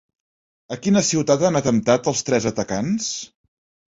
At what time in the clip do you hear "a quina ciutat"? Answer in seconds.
0.75-1.43